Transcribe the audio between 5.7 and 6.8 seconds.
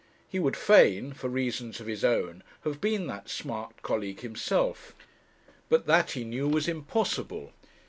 that he knew was